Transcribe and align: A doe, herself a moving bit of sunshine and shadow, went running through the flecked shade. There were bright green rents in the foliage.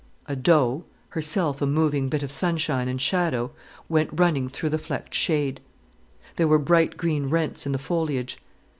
A 0.25 0.35
doe, 0.35 0.83
herself 1.09 1.61
a 1.61 1.67
moving 1.67 2.09
bit 2.09 2.23
of 2.23 2.31
sunshine 2.31 2.87
and 2.87 2.99
shadow, 2.99 3.51
went 3.87 4.09
running 4.11 4.49
through 4.49 4.69
the 4.71 4.79
flecked 4.79 5.13
shade. 5.13 5.61
There 6.37 6.47
were 6.47 6.57
bright 6.57 6.97
green 6.97 7.25
rents 7.29 7.67
in 7.67 7.71
the 7.71 7.77
foliage. 7.77 8.39